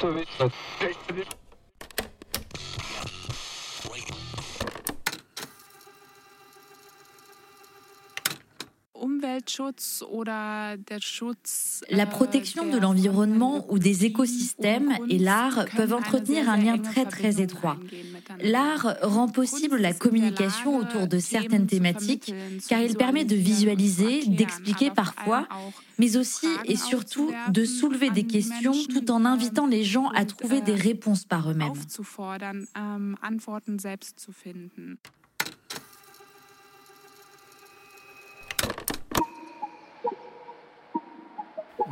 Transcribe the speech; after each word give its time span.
Tabii. 0.00 0.26
La 11.90 12.06
protection 12.06 12.66
de 12.70 12.78
l'environnement 12.78 13.64
ou 13.70 13.78
des 13.78 14.04
écosystèmes 14.04 14.92
et 15.08 15.18
l'art 15.18 15.66
peuvent 15.76 15.94
entretenir 15.94 16.50
un 16.50 16.56
lien 16.56 16.78
très 16.78 17.04
très 17.04 17.40
étroit. 17.40 17.78
L'art 18.40 18.96
rend 19.02 19.28
possible 19.28 19.78
la 19.78 19.94
communication 19.94 20.76
autour 20.76 21.06
de 21.06 21.18
certaines 21.18 21.66
thématiques 21.66 22.34
car 22.68 22.80
il 22.80 22.96
permet 22.96 23.24
de 23.24 23.36
visualiser, 23.36 24.26
d'expliquer 24.26 24.90
parfois, 24.90 25.48
mais 25.98 26.16
aussi 26.16 26.48
et 26.64 26.76
surtout 26.76 27.32
de 27.48 27.64
soulever 27.64 28.10
des 28.10 28.24
questions 28.24 28.74
tout 28.90 29.10
en 29.10 29.24
invitant 29.24 29.66
les 29.66 29.84
gens 29.84 30.08
à 30.08 30.24
trouver 30.24 30.60
des 30.60 30.74
réponses 30.74 31.24
par 31.24 31.50
eux-mêmes. 31.50 31.72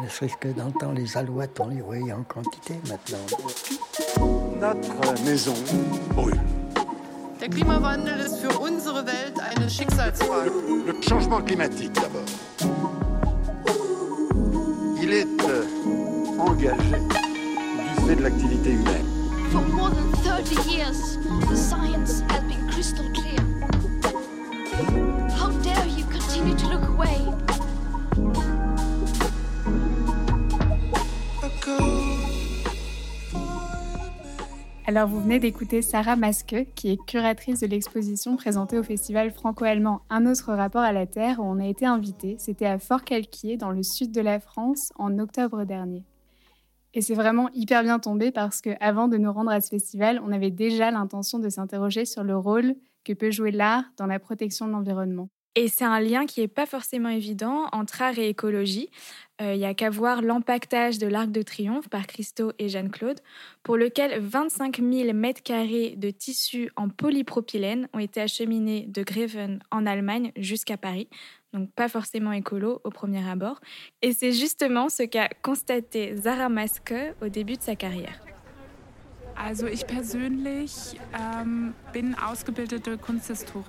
Ne 0.07 0.11
serait-ce 0.11 0.37
que 0.37 0.47
dans 0.57 0.67
le 0.67 0.73
temps, 0.73 0.93
les 0.93 1.17
alouettes, 1.17 1.59
on 1.59 1.67
les 1.67 1.81
voyait 1.81 2.13
en 2.13 2.23
quantité 2.23 2.75
maintenant. 2.89 3.19
Notre 4.61 5.25
maison 5.25 5.53
brûle. 6.15 6.41
Der 7.41 7.49
Klimawandel 7.49 8.21
ist 8.21 8.37
für 8.37 8.57
unsere 8.61 9.05
Welt 9.05 9.35
eine 9.41 9.69
Schicksalsfrage. 9.69 10.53
Le, 10.87 10.93
le 10.93 11.03
changement 11.03 11.43
climatique 11.43 11.93
d'abord. 11.95 12.23
Il 15.03 15.13
est 15.13 15.27
euh, 15.49 15.65
engagé 16.39 17.01
du 17.01 18.07
fait 18.07 18.15
de 18.15 18.23
l'activité 18.23 18.71
humaine. 18.75 19.07
For 19.51 19.61
more 19.75 19.91
than 19.91 20.13
30 20.23 20.71
years, 20.71 21.19
the 21.51 21.57
science 21.57 22.23
has 22.29 22.43
been 22.45 22.65
crystal 22.71 23.07
clear. 23.13 23.43
How 25.37 25.51
dare 25.65 25.85
you 25.89 26.05
continue 26.05 26.55
to 26.59 26.69
look 26.69 26.89
away? 26.91 27.46
Alors 34.89 35.09
vous 35.09 35.21
venez 35.21 35.41
d'écouter 35.41 35.83
Sarah 35.83 36.15
Masque, 36.15 36.65
qui 36.77 36.93
est 36.93 37.07
curatrice 37.07 37.59
de 37.59 37.67
l'exposition 37.67 38.37
présentée 38.37 38.79
au 38.79 38.85
festival 38.85 39.33
franco-allemand 39.33 40.03
Un 40.11 40.27
autre 40.27 40.53
rapport 40.55 40.83
à 40.83 40.93
la 40.93 41.07
Terre, 41.07 41.41
où 41.41 41.43
on 41.43 41.59
a 41.59 41.67
été 41.67 41.85
invité. 41.85 42.37
C'était 42.39 42.67
à 42.67 42.79
Fort-Calquier, 42.79 43.57
dans 43.57 43.73
le 43.73 43.83
sud 43.83 44.13
de 44.13 44.21
la 44.21 44.39
France, 44.39 44.93
en 44.95 45.19
octobre 45.19 45.65
dernier. 45.65 46.05
Et 46.95 47.01
c'est 47.01 47.17
vraiment 47.17 47.51
hyper 47.53 47.83
bien 47.83 47.99
tombé 47.99 48.31
parce 48.31 48.61
qu'avant 48.61 49.09
de 49.09 49.17
nous 49.17 49.33
rendre 49.33 49.51
à 49.51 49.61
ce 49.61 49.71
festival, 49.71 50.23
on 50.25 50.31
avait 50.31 50.53
déjà 50.53 50.93
l'intention 50.93 51.41
de 51.41 51.49
s'interroger 51.49 52.05
sur 52.05 52.23
le 52.23 52.37
rôle 52.37 52.77
que 53.03 53.13
peut 53.13 53.33
jouer 53.33 53.51
l'art 53.51 53.87
dans 53.97 54.07
la 54.07 54.21
protection 54.21 54.69
de 54.69 54.73
l'environnement. 54.73 55.31
Et 55.59 55.69
c'est 55.69 55.85
un 55.85 56.01
lien 56.01 56.27
qui 56.27 56.41
n'est 56.41 56.49
pas 56.49 56.67
forcément 56.67 57.09
évident 57.09 57.67
entre 57.73 58.03
art 58.03 58.19
et 58.19 58.29
écologie. 58.29 58.91
Il 59.41 59.47
euh, 59.47 59.57
n'y 59.57 59.65
a 59.65 59.73
qu'à 59.73 59.89
voir 59.89 60.21
l'empactage 60.21 60.99
de 60.99 61.07
l'Arc 61.07 61.31
de 61.31 61.41
Triomphe 61.41 61.89
par 61.89 62.07
Christo 62.07 62.53
et 62.59 62.69
Jeanne-Claude, 62.69 63.21
pour 63.63 63.79
lequel 63.79 64.21
25 64.21 64.81
000 64.83 65.15
mètres 65.15 65.43
carrés 65.43 65.95
de 65.97 66.11
tissu 66.11 66.71
en 66.77 66.91
polypropylène 66.91 67.89
ont 67.95 67.99
été 67.99 68.21
acheminés 68.21 68.85
de 68.87 69.03
Greven 69.03 69.61
en 69.71 69.87
Allemagne 69.87 70.31
jusqu'à 70.37 70.77
Paris. 70.77 71.09
Donc 71.55 71.73
pas 71.73 71.89
forcément 71.89 72.33
écolo 72.33 72.83
au 72.85 72.91
premier 72.91 73.27
abord. 73.27 73.61
Et 74.03 74.13
c'est 74.13 74.33
justement 74.33 74.91
ce 74.91 75.05
qu'a 75.05 75.29
constaté 75.43 76.17
Zara 76.17 76.51
Maske 76.51 76.95
au 77.23 77.29
début 77.29 77.57
de 77.57 77.63
sa 77.63 77.77
carrière. 77.77 78.36
Ähm, 81.15 81.73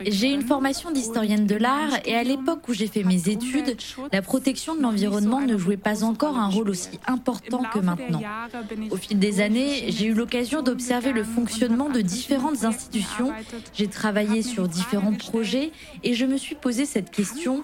j'ai 0.06 0.32
une 0.32 0.42
formation 0.42 0.92
d'historienne 0.92 1.46
de 1.46 1.56
l'art 1.56 2.00
et 2.06 2.16
à 2.16 2.24
l'époque 2.24 2.68
où 2.68 2.74
j'ai 2.74 2.88
fait 2.88 3.03
mes 3.03 3.30
études, 3.30 3.78
la 4.12 4.22
protection 4.22 4.75
de 4.75 4.81
l'environnement 4.81 5.41
ne 5.41 5.58
jouait 5.58 5.78
pas 5.78 6.03
encore 6.03 6.38
un 6.38 6.47
rôle 6.47 6.69
aussi 6.69 7.00
important 7.06 7.64
que 7.74 7.80
maintenant. 7.80 8.22
Au 8.91 8.97
fil 8.97 9.19
des 9.19 9.41
années, 9.41 9.91
j'ai 9.91 10.08
eu 10.08 10.14
l'occasion 10.14 10.62
d'observer 10.62 11.12
le 11.12 11.24
fonctionnement 11.24 11.90
de 11.90 12.02
différentes 12.02 12.64
institutions, 12.64 13.34
j'ai 13.74 13.88
travaillé 13.88 14.41
sur 14.41 14.68
différents 14.68 15.14
projets 15.14 15.72
et 16.03 16.14
je 16.14 16.25
me 16.25 16.38
suis 16.38 16.56
posé 16.56 16.86
cette 16.86 17.12
question, 17.12 17.64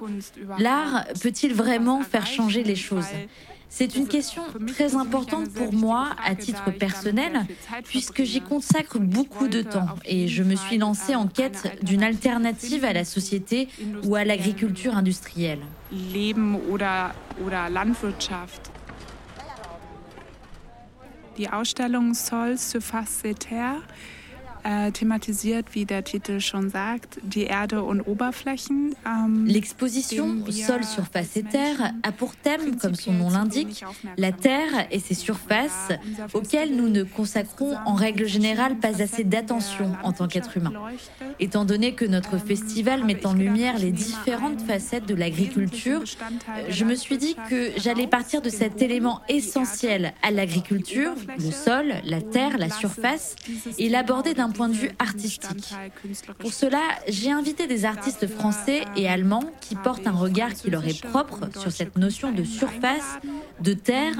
l'art 0.60 1.06
peut-il 1.22 1.54
vraiment 1.54 2.02
faire 2.02 2.26
changer 2.26 2.64
les 2.64 2.76
choses? 2.76 3.08
C'est 3.76 3.96
une 3.96 4.08
question 4.08 4.44
très 4.68 4.96
importante 4.96 5.50
pour 5.50 5.74
moi 5.74 6.12
à 6.24 6.36
titre 6.36 6.70
personnel, 6.70 7.48
puisque 7.86 8.22
j'y 8.22 8.40
consacre 8.40 9.00
beaucoup 9.00 9.48
de 9.48 9.64
temps 9.64 9.88
et 10.06 10.28
je 10.28 10.44
me 10.44 10.56
suis 10.56 10.78
lancée 10.78 11.16
en 11.16 11.26
quête 11.26 11.80
d'une 11.82 12.04
alternative 12.04 12.86
à 12.86 12.94
la 12.94 13.04
société 13.04 13.68
ou 14.04 14.16
à 14.16 14.26
l'agriculture 14.26 14.96
industrielle. 14.96 15.62
Sol 22.14 22.56
Ähm, 29.06 29.46
L'exposition 29.46 30.46
Sol, 30.52 30.84
surface 30.84 31.38
et 31.38 31.44
terre 31.44 31.94
a 32.04 32.12
pour 32.12 32.36
thème, 32.36 32.78
comme 32.78 32.96
son 32.96 33.12
nom 33.14 33.30
l'indique, 33.30 33.84
la 34.18 34.32
Terre 34.32 34.88
et 34.92 35.00
ses 35.00 35.14
surfaces 35.14 35.90
auxquelles 36.34 36.76
nous 36.76 36.90
ne 36.90 37.04
consacrons 37.04 37.76
en 37.86 37.94
règle 37.94 38.26
générale 38.26 38.78
pas 38.78 39.02
assez 39.02 39.24
d'attention 39.24 39.94
en 40.04 40.14
tant 40.14 40.28
qu'être 40.28 40.56
humain. 40.56 40.74
Étant 41.40 41.66
donné 41.66 41.94
que 41.94 42.06
notre 42.06 42.38
festival 42.38 43.04
met 43.04 43.26
en 43.26 43.34
lumière 43.34 43.78
les 43.78 43.92
différentes 43.92 44.62
facettes 44.62 45.06
de 45.06 45.16
l'agriculture, 45.16 46.04
je 46.70 46.86
me 46.86 46.96
suis 46.96 47.18
dit 47.18 47.36
que 47.50 47.72
j'allais 47.78 48.08
partir 48.08 48.42
de 48.42 48.50
cet 48.50 48.82
élément 48.82 49.22
essentiel 49.28 50.14
à 50.22 50.32
l'agriculture, 50.32 51.14
le 51.38 51.52
sol, 51.52 51.94
la 52.06 52.22
terre, 52.22 52.58
la 52.58 52.70
surface, 52.70 53.36
et 53.78 53.90
l'aborder 53.90 54.34
d'un 54.34 54.53
point 54.54 54.70
de 54.70 54.74
vue 54.74 54.92
artistique. 55.00 55.74
Pour 56.40 56.54
cela, 56.54 56.82
j'ai 57.08 57.32
invité 57.32 57.68
des 57.68 57.86
artistes 57.86 58.28
français 58.28 58.84
et 58.96 59.08
allemands 59.08 59.50
qui 59.62 59.76
portent 59.76 60.08
un 60.08 60.12
regard 60.12 60.54
qui 60.54 60.70
leur 60.70 60.86
est 60.86 61.04
propre 61.04 61.50
sur 61.60 61.72
cette 61.72 61.98
notion 61.98 62.32
de 62.32 62.44
surface, 62.44 63.20
de 63.60 63.74
terre, 63.74 64.16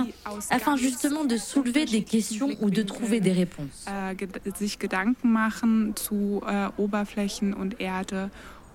afin 0.50 0.76
justement 0.76 1.26
de 1.26 1.38
soulever 1.38 1.86
des 1.86 2.04
questions 2.04 2.50
ou 2.62 2.70
de 2.70 2.82
trouver 2.82 3.20
des 3.20 3.32
réponses. 3.32 3.86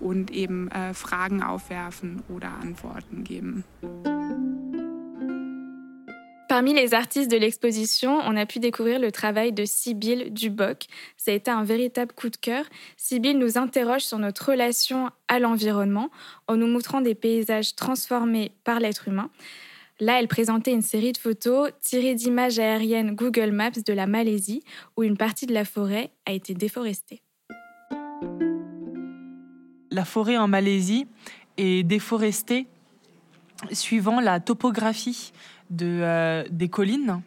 und 0.00 0.30
eben 0.30 0.70
äh, 0.70 0.94
Fragen 0.94 1.42
aufwerfen 1.42 2.22
oder 2.28 2.50
Antworten 2.62 3.24
geben. 3.24 3.64
Parmi 6.48 6.72
les 6.72 6.94
artistes 6.94 7.30
de 7.30 7.36
l'exposition, 7.36 8.20
on 8.24 8.34
a 8.34 8.46
pu 8.46 8.58
découvrir 8.58 8.98
le 8.98 9.12
travail 9.12 9.52
de 9.52 9.66
Sibylle 9.66 10.32
Duboc. 10.32 10.86
Ça 11.18 11.30
a 11.30 11.34
été 11.34 11.50
un 11.50 11.62
véritable 11.62 12.12
coup 12.14 12.30
de 12.30 12.38
cœur. 12.38 12.64
Sibylle 12.96 13.36
nous 13.36 13.58
interroge 13.58 14.00
sur 14.00 14.18
notre 14.18 14.52
relation 14.52 15.10
à 15.28 15.40
l'environnement 15.40 16.08
en 16.46 16.56
nous 16.56 16.66
montrant 16.66 17.02
des 17.02 17.14
paysages 17.14 17.76
transformés 17.76 18.52
par 18.64 18.80
l'être 18.80 19.08
humain. 19.08 19.28
Là, 20.00 20.20
elle 20.20 20.28
présentait 20.28 20.72
une 20.72 20.80
série 20.80 21.12
de 21.12 21.18
photos 21.18 21.70
tirées 21.82 22.14
d'images 22.14 22.58
aériennes 22.58 23.14
Google 23.14 23.50
Maps 23.50 23.82
de 23.86 23.92
la 23.92 24.06
Malaisie, 24.06 24.62
où 24.96 25.02
une 25.02 25.18
partie 25.18 25.44
de 25.44 25.52
la 25.52 25.66
forêt 25.66 26.12
a 26.24 26.32
été 26.32 26.54
déforestée. 26.54 27.20
La 29.90 30.06
forêt 30.06 30.38
en 30.38 30.48
Malaisie 30.48 31.06
est 31.58 31.82
déforestée 31.82 32.68
suivant 33.72 34.20
la 34.20 34.40
topographie 34.40 35.32
euh, 35.80 36.44
des 36.50 36.68
collines. 36.68 37.20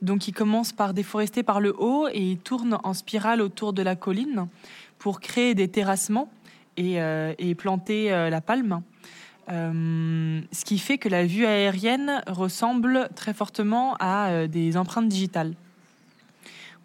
Donc 0.00 0.28
il 0.28 0.32
commence 0.32 0.72
par 0.72 0.94
déforester 0.94 1.42
par 1.42 1.60
le 1.60 1.74
haut 1.76 2.08
et 2.08 2.22
il 2.32 2.38
tourne 2.38 2.78
en 2.84 2.94
spirale 2.94 3.42
autour 3.42 3.72
de 3.72 3.82
la 3.82 3.96
colline 3.96 4.46
pour 4.98 5.20
créer 5.20 5.54
des 5.54 5.68
terrassements 5.68 6.30
et, 6.76 7.00
euh, 7.02 7.34
planter 7.58 8.12
euh, 8.12 8.30
la 8.30 8.40
palme. 8.40 8.82
ce 9.48 10.64
qui 10.64 10.78
fait 10.78 10.98
que 10.98 11.08
la 11.08 11.26
vue 11.26 11.44
aérienne 11.44 12.22
ressemble 12.28 13.10
très 13.16 13.34
fortement 13.34 13.96
à 13.98 14.46
des 14.46 14.76
empreintes 14.76 15.08
digitales. 15.08 15.54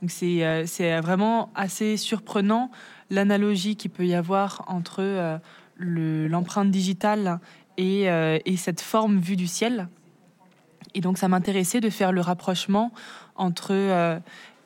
Donc 0.01 0.10
c'est 0.10 1.00
vraiment 1.00 1.51
assez 1.54 1.98
surprenant 1.98 2.72
l'analogie 3.12 3.75
qu'il 3.75 3.92
peut 3.92 4.08
y 4.08 4.16
avoir 4.16 4.66
entre 4.68 5.40
l'empreinte 5.78 6.72
digitale 6.72 7.40
et, 7.78 8.08
cette 8.58 8.81
forme 8.81 9.19
vue 9.19 9.36
du 9.36 9.48
ciel. 9.48 9.88
Et 10.95 11.01
donc, 11.01 11.18
ça 11.18 11.27
m'intéressait 11.27 11.81
de 11.81 11.89
faire 11.89 12.12
le 12.13 12.21
rapprochement 12.21 12.92
entre 13.36 13.74
euh, 13.74 14.18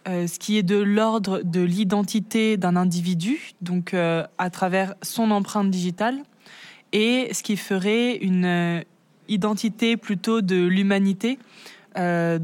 euh, 0.08 0.28
ce 0.28 0.38
qui 0.38 0.58
est 0.58 0.64
de 0.64 0.78
l'ordre 0.78 1.42
de 1.44 1.60
l'identité 1.60 2.56
d'un 2.56 2.76
individu, 2.76 3.54
donc 3.62 3.94
euh, 3.94 4.26
à 4.38 4.52
travers 4.52 4.94
son 5.02 5.32
empreinte 5.32 5.72
digitale, 5.72 6.20
et 6.94 7.30
ce 7.34 7.42
qui 7.44 7.58
ferait 7.58 8.16
une 8.18 8.84
identité 9.28 9.98
plutôt 9.98 10.42
de 10.42 10.66
l'humanité 10.66 11.38
dans, 11.96 12.40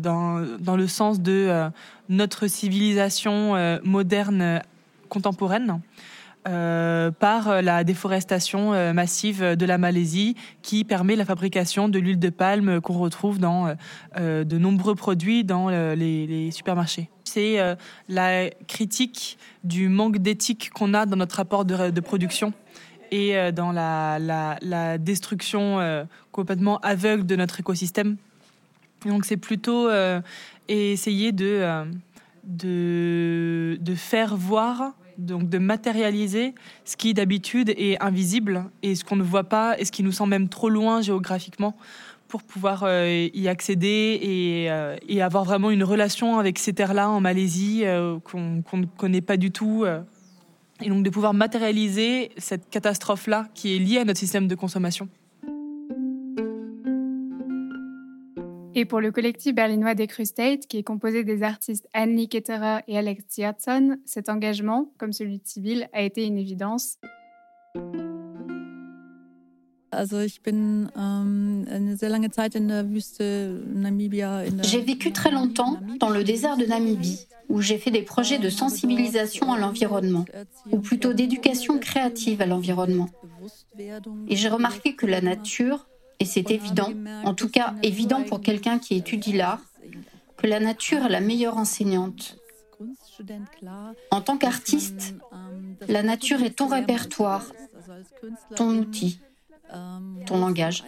dans, 0.60 0.76
le 0.76 0.88
sens 0.88 1.20
de 1.20 1.70
notre 2.10 2.46
civilisation 2.46 3.80
moderne 3.84 4.62
contemporaine. 5.10 5.82
Euh, 6.48 7.10
par 7.10 7.64
la 7.64 7.84
déforestation 7.84 8.74
euh, 8.74 8.94
massive 8.94 9.42
de 9.44 9.66
la 9.66 9.80
Malaisie 9.80 10.36
qui 10.62 10.84
permet 10.84 11.16
la 11.16 11.26
fabrication 11.26 11.90
de 11.90 11.98
l'huile 11.98 12.20
de 12.20 12.30
palme 12.30 12.82
qu'on 12.82 13.00
retrouve 13.00 13.40
dans 13.40 13.74
euh, 14.18 14.44
de 14.44 14.58
nombreux 14.60 14.94
produits 14.94 15.44
dans 15.44 15.70
les, 15.70 16.52
supermarchés. 16.52 17.10
C'est 17.24 17.58
la 18.08 18.50
critique 18.68 19.40
du 19.64 19.90
manque 19.90 20.20
d'éthique 20.20 20.70
qu'on 20.70 20.94
a 20.94 21.08
dans 21.08 21.16
notre 21.16 21.38
rapport 21.38 21.66
de, 21.66 22.00
production 22.00 22.54
et 23.12 23.52
dans 23.52 23.72
la, 23.72 24.98
destruction 25.00 26.08
complètement 26.32 26.78
aveugle 26.80 27.26
de 27.26 27.36
notre 27.36 27.60
écosystème. 27.60 28.18
Donc 29.06 29.26
c'est 29.26 29.38
plutôt 29.38 29.90
essayer 30.68 31.32
de, 31.32 31.86
de 32.46 33.96
faire 33.96 34.38
voir 34.38 34.94
donc 35.18 35.50
de 35.50 35.58
matérialiser 35.58 36.54
ce 36.84 36.98
qui 36.98 37.14
d'habitude 37.14 37.74
est 37.78 38.02
invisible 38.02 38.66
et 38.84 38.96
ce 38.96 39.04
qu'on 39.04 39.16
ne 39.16 39.24
voit 39.24 39.46
pas 39.46 39.80
et 39.80 39.86
ce 39.86 39.92
qui 39.92 40.04
nous 40.04 40.12
semble 40.12 40.32
même 40.32 40.50
trop 40.50 40.70
loin 40.70 41.02
géographiquement 41.02 41.76
pour 42.28 42.44
pouvoir 42.44 42.84
euh, 42.86 43.30
y 43.34 43.48
accéder 43.48 44.20
euh, 44.70 44.98
et, 45.08 45.22
avoir 45.22 45.44
vraiment 45.44 45.72
une 45.72 45.84
relation 45.84 46.40
avec 46.40 46.60
ces 46.60 46.74
terres-là 46.74 47.10
en 47.10 47.22
Malaisie 47.22 47.82
euh, 47.86 48.20
qu'on 48.20 48.62
ne 48.78 48.86
connaît 48.98 49.22
pas 49.22 49.38
du 49.38 49.52
tout. 49.52 49.86
et 50.82 50.90
donc 50.90 51.04
de 51.04 51.10
pouvoir 51.10 51.34
matérialiser 51.34 52.32
cette 52.38 52.70
catastrophe-là 52.70 53.48
qui 53.54 53.76
est 53.76 53.80
liée 53.80 54.00
à 54.00 54.06
notre 54.06 54.20
système 54.20 54.48
de 54.48 54.56
consommation. 54.56 55.08
Et 58.78 58.84
pour 58.84 59.00
le 59.00 59.10
collectif 59.10 59.56
berlinois 59.56 59.96
des 59.96 60.10
State, 60.26 60.68
qui 60.68 60.78
est 60.78 60.84
composé 60.84 61.24
des 61.24 61.44
artistes 61.44 61.88
Annie 61.94 62.28
Ketterer 62.28 62.80
et 62.90 62.98
Alex 62.98 63.26
Tiertson, 63.26 63.98
cet 64.06 64.28
engagement, 64.28 64.92
comme 64.98 65.14
celui 65.14 65.38
de 65.38 65.44
Sibyl, 65.46 65.88
a 65.94 66.02
été 66.02 66.26
une 66.26 66.38
évidence. 66.38 66.98
J'ai 74.62 74.82
vécu 74.82 75.14
très 75.14 75.32
longtemps 75.32 75.80
dans 76.02 76.10
le 76.10 76.24
désert 76.26 76.58
de 76.58 76.66
Namibie, 76.66 77.28
où 77.48 77.62
j'ai 77.62 77.78
fait 77.78 77.92
des 77.92 78.02
projets 78.02 78.40
de 78.40 78.50
sensibilisation 78.50 79.54
à 79.54 79.58
l'environnement, 79.58 80.26
ou 80.70 80.80
plutôt 80.80 81.14
d'éducation 81.14 81.80
créative 81.80 82.42
à 82.42 82.46
l'environnement. 82.46 83.08
Et 84.28 84.36
j'ai 84.36 84.50
remarqué 84.50 84.98
que 84.98 85.06
la 85.06 85.22
nature, 85.22 85.88
et 86.26 86.28
c'est 86.28 86.50
évident, 86.50 86.92
en 87.24 87.36
tout 87.36 87.50
cas 87.50 87.76
évident 87.84 88.24
pour 88.24 88.42
quelqu'un 88.42 88.80
qui 88.80 88.96
étudie 88.96 89.34
l'art, 89.34 89.62
que 90.38 90.48
la 90.48 90.60
nature 90.60 91.06
est 91.06 91.10
la 91.10 91.22
meilleure 91.22 91.56
enseignante. 91.56 92.38
En 94.10 94.22
tant 94.22 94.36
qu'artiste, 94.36 95.14
la 95.88 96.02
nature 96.02 96.42
est 96.42 96.56
ton 96.56 96.68
répertoire, 96.68 97.46
ton 98.56 98.76
outil, 98.76 99.20
ton 100.26 100.40
langage. 100.40 100.84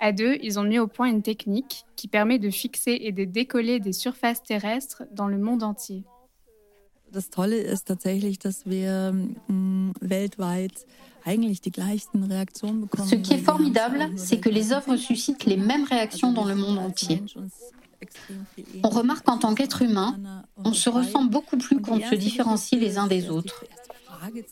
À 0.00 0.10
deux, 0.10 0.38
ils 0.42 0.58
ont 0.58 0.64
mis 0.64 0.80
au 0.80 0.88
point 0.88 1.06
une 1.06 1.22
technique 1.22 1.84
qui 1.94 2.08
permet 2.08 2.40
de 2.40 2.50
fixer 2.50 2.98
et 3.00 3.12
de 3.12 3.24
décoller 3.24 3.78
des 3.78 3.92
surfaces 3.92 4.42
terrestres 4.42 5.04
dans 5.12 5.28
le 5.28 5.38
monde 5.38 5.62
entier. 5.62 6.02
Ce 13.08 13.14
qui 13.14 13.34
est 13.34 13.38
formidable, 13.38 14.10
c'est 14.16 14.38
que 14.38 14.48
les 14.48 14.72
œuvres 14.72 14.96
suscitent 14.96 15.44
les 15.44 15.56
mêmes 15.56 15.84
réactions 15.84 16.32
dans 16.32 16.44
le 16.44 16.54
monde 16.54 16.78
entier. 16.78 17.22
On 18.82 18.88
remarque 18.88 19.24
qu'en 19.24 19.38
tant 19.38 19.54
qu'être 19.54 19.82
humain, 19.82 20.16
on 20.64 20.72
se 20.72 20.88
ressent 20.90 21.24
beaucoup 21.24 21.56
plus 21.56 21.80
qu'on 21.80 22.00
se 22.00 22.14
différencie 22.14 22.80
les 22.80 22.98
uns 22.98 23.06
des 23.06 23.30
autres. 23.30 23.64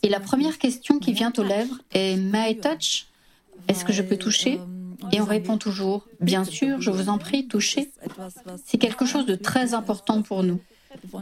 Et 0.03 0.09
la 0.09 0.19
première 0.19 0.57
question 0.57 0.99
qui 0.99 1.13
vient 1.13 1.31
aux 1.37 1.43
lèvres 1.43 1.79
est 1.91 2.17
May 2.17 2.53
I 2.53 2.59
touch 2.59 3.07
Est-ce 3.67 3.85
que 3.85 3.93
je 3.93 4.01
peux 4.01 4.17
toucher? 4.17 4.59
et 5.11 5.21
on 5.21 5.25
répond 5.25 5.57
toujours, 5.57 6.07
bien 6.21 6.43
sûr, 6.43 6.81
je 6.81 6.89
vous 6.89 7.09
en 7.09 7.17
prie, 7.17 7.47
touchez. 7.47 7.91
C'est 8.65 8.77
quelque 8.77 9.05
chose 9.05 9.25
de 9.25 9.35
très 9.35 9.73
important 9.73 10.21
pour 10.21 10.43
nous 10.43 10.59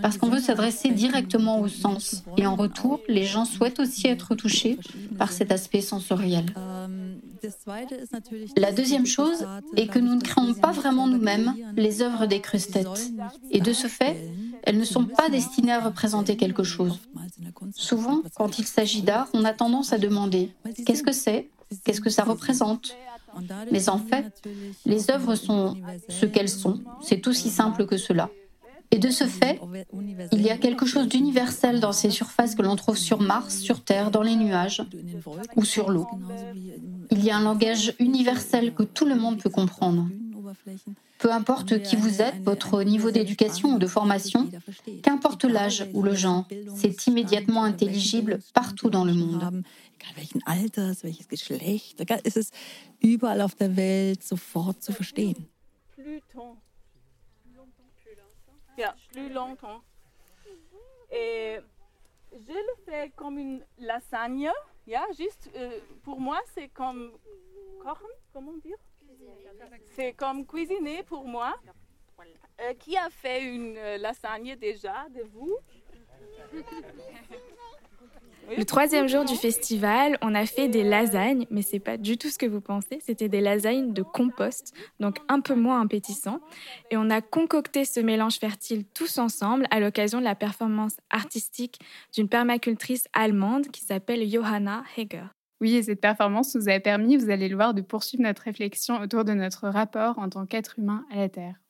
parce 0.01 0.17
qu'on 0.17 0.29
veut 0.29 0.39
s'adresser 0.39 0.89
directement 0.91 1.59
au 1.59 1.67
sens. 1.67 2.23
Et 2.37 2.45
en 2.45 2.55
retour, 2.55 2.99
les 3.07 3.23
gens 3.23 3.45
souhaitent 3.45 3.79
aussi 3.79 4.07
être 4.07 4.35
touchés 4.35 4.77
par 5.17 5.31
cet 5.31 5.51
aspect 5.51 5.81
sensoriel. 5.81 6.45
La 8.57 8.71
deuxième 8.71 9.05
chose 9.05 9.45
est 9.75 9.87
que 9.87 9.99
nous 9.99 10.15
ne 10.15 10.21
créons 10.21 10.53
pas 10.53 10.71
vraiment 10.71 11.07
nous-mêmes 11.07 11.53
les 11.75 12.01
œuvres 12.01 12.25
des 12.25 12.39
crustettes. 12.39 13.11
Et 13.51 13.59
de 13.59 13.73
ce 13.73 13.87
fait, 13.87 14.17
elles 14.63 14.77
ne 14.77 14.85
sont 14.85 15.05
pas 15.05 15.29
destinées 15.29 15.73
à 15.73 15.81
représenter 15.81 16.37
quelque 16.37 16.63
chose. 16.63 16.99
Souvent, 17.75 18.21
quand 18.35 18.59
il 18.59 18.65
s'agit 18.65 19.01
d'art, 19.01 19.27
on 19.33 19.43
a 19.43 19.53
tendance 19.53 19.93
à 19.93 19.97
demander 19.97 20.51
qu'est-ce 20.85 21.03
que 21.03 21.11
c'est? 21.11 21.49
Qu'est-ce 21.83 22.01
que 22.01 22.09
ça 22.09 22.23
représente? 22.23 22.95
Mais 23.71 23.89
en 23.89 23.97
fait, 23.97 24.41
les 24.85 25.09
œuvres 25.09 25.35
sont 25.35 25.75
ce 26.07 26.25
qu'elles 26.25 26.49
sont. 26.49 26.81
C'est 27.01 27.27
aussi 27.27 27.49
simple 27.49 27.85
que 27.85 27.97
cela. 27.97 28.29
Et 28.93 28.99
de 28.99 29.09
ce 29.09 29.23
fait, 29.23 29.59
il 30.31 30.41
y 30.43 30.51
a 30.51 30.57
quelque 30.59 30.85
chose 30.85 31.07
d'universel 31.07 31.79
dans 31.79 31.93
ces 31.93 32.11
surfaces 32.11 32.53
que 32.53 32.61
l'on 32.61 32.75
trouve 32.75 32.95
sur 32.95 33.19
Mars, 33.19 33.57
sur 33.57 33.83
Terre, 33.83 34.11
dans 34.11 34.21
les 34.21 34.35
nuages 34.35 34.83
ou 35.55 35.65
sur 35.65 35.89
l'eau. 35.89 36.05
Il 37.09 37.25
y 37.25 37.31
a 37.31 37.37
un 37.37 37.43
langage 37.43 37.95
universel 37.97 38.75
que 38.75 38.83
tout 38.83 39.05
le 39.05 39.15
monde 39.15 39.41
peut 39.41 39.49
comprendre. 39.49 40.07
Peu 41.17 41.31
importe 41.31 41.81
qui 41.81 41.95
vous 41.95 42.21
êtes, 42.21 42.39
votre 42.43 42.83
niveau 42.83 43.09
d'éducation 43.09 43.75
ou 43.75 43.79
de 43.79 43.87
formation, 43.87 44.47
qu'importe 45.01 45.43
l'âge 45.45 45.87
ou 45.93 46.03
le 46.03 46.13
genre, 46.13 46.47
c'est 46.75 47.07
immédiatement 47.07 47.63
intelligible 47.63 48.41
partout 48.53 48.91
dans 48.91 49.05
le 49.05 49.13
monde. 49.13 49.63
Plus 59.11 59.29
longtemps. 59.29 59.81
Et 61.11 61.59
je 62.31 62.53
le 62.53 62.83
fais 62.85 63.11
comme 63.15 63.37
une 63.37 63.65
lasagne. 63.77 64.49
Yeah, 64.85 65.05
juste 65.17 65.49
euh, 65.55 65.79
pour 66.03 66.19
moi, 66.19 66.41
c'est 66.53 66.67
comme 66.69 67.11
kochen, 67.81 68.09
comment 68.33 68.57
dire? 68.57 68.77
C'est 69.95 70.13
comme 70.13 70.45
cuisiner 70.45 71.03
pour 71.03 71.25
moi. 71.25 71.55
Euh, 72.61 72.73
qui 72.75 72.95
a 72.95 73.09
fait 73.09 73.43
une 73.43 73.77
euh, 73.77 73.97
lasagne 73.97 74.55
déjà 74.55 75.07
de 75.09 75.23
vous? 75.23 75.57
Le 78.57 78.65
troisième 78.65 79.07
jour 79.07 79.25
du 79.25 79.35
festival, 79.35 80.17
on 80.21 80.35
a 80.35 80.45
fait 80.45 80.67
des 80.67 80.83
lasagnes, 80.83 81.45
mais 81.49 81.61
c'est 81.61 81.79
pas 81.79 81.97
du 81.97 82.17
tout 82.17 82.29
ce 82.29 82.37
que 82.37 82.45
vous 82.45 82.61
pensez. 82.61 82.99
C'était 83.01 83.29
des 83.29 83.41
lasagnes 83.41 83.93
de 83.93 84.03
compost, 84.03 84.73
donc 84.99 85.17
un 85.27 85.39
peu 85.39 85.55
moins 85.55 85.81
appétissant. 85.81 86.39
Et 86.91 86.97
on 86.97 87.09
a 87.09 87.21
concocté 87.21 87.85
ce 87.85 87.99
mélange 87.99 88.37
fertile 88.37 88.85
tous 88.85 89.17
ensemble 89.17 89.65
à 89.71 89.79
l'occasion 89.79 90.19
de 90.19 90.23
la 90.23 90.35
performance 90.35 90.97
artistique 91.09 91.79
d'une 92.13 92.29
permacultrice 92.29 93.07
allemande 93.13 93.67
qui 93.67 93.83
s'appelle 93.83 94.29
Johanna 94.29 94.83
Heger. 94.97 95.33
Oui, 95.61 95.75
et 95.75 95.83
cette 95.83 96.01
performance 96.01 96.55
nous 96.55 96.69
a 96.69 96.79
permis, 96.79 97.15
vous 97.15 97.29
allez 97.29 97.47
le 97.47 97.55
voir, 97.55 97.73
de 97.73 97.81
poursuivre 97.81 98.23
notre 98.23 98.43
réflexion 98.43 98.99
autour 98.99 99.23
de 99.23 99.33
notre 99.33 99.69
rapport 99.69 100.19
en 100.19 100.29
tant 100.29 100.45
qu'être 100.45 100.77
humain 100.77 101.05
à 101.11 101.15
la 101.15 101.29
Terre. 101.29 101.62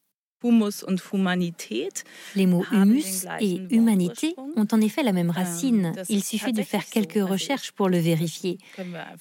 Les 2.35 2.45
mots 2.45 2.65
humus 2.71 3.25
et 3.39 3.62
humanité 3.69 4.35
ont 4.55 4.67
en 4.71 4.81
effet 4.81 5.03
la 5.03 5.13
même 5.13 5.29
ähm, 5.29 5.31
racine. 5.31 5.93
Il 6.09 6.23
suffit 6.23 6.51
de 6.51 6.62
faire 6.62 6.85
quelques 6.85 7.23
recherches 7.27 7.71
pour 7.71 7.89
le 7.89 7.97
vérifier. 7.97 8.57